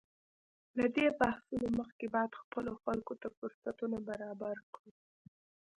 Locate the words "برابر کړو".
4.09-4.91